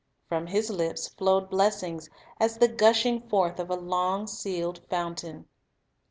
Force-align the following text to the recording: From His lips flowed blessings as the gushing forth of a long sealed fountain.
From 0.27 0.47
His 0.47 0.71
lips 0.71 1.09
flowed 1.09 1.51
blessings 1.51 2.09
as 2.39 2.57
the 2.57 2.67
gushing 2.67 3.21
forth 3.29 3.59
of 3.59 3.69
a 3.69 3.75
long 3.75 4.25
sealed 4.25 4.79
fountain. 4.89 5.45